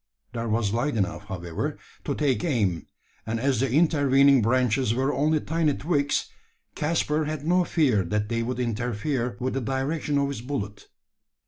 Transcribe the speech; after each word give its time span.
There 0.33 0.49
was 0.49 0.73
light 0.73 0.95
enough, 0.97 1.25
however, 1.25 1.77
to 2.05 2.15
take 2.15 2.43
aim; 2.43 2.87
and 3.27 3.39
as 3.39 3.59
the 3.59 3.71
intervening 3.71 4.41
branches 4.41 4.95
were 4.95 5.13
only 5.13 5.39
tiny 5.39 5.75
twigs, 5.75 6.27
Caspar 6.73 7.25
had 7.25 7.45
no 7.45 7.63
fear 7.63 8.03
that 8.05 8.27
they 8.27 8.41
would 8.41 8.59
interfere 8.59 9.37
with 9.39 9.53
the 9.53 9.61
direction 9.61 10.17
of 10.17 10.29
his 10.29 10.41
ballet. 10.41 10.73